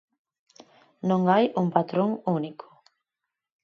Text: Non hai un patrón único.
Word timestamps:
Non 1.09 1.21
hai 1.31 1.45
un 1.61 1.67
patrón 1.75 2.09
único. 2.39 2.67